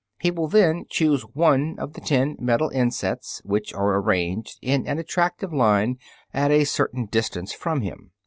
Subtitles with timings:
[0.19, 4.97] He will then choose one of the ten metal insets, which are arranged in an
[4.97, 5.99] attractive line
[6.33, 8.09] at a certain distance from him.